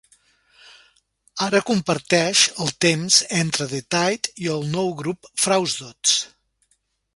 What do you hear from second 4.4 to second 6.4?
i el nou grup Frausdots.